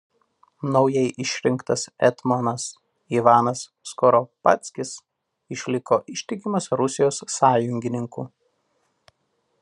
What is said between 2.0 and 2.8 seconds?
etmonas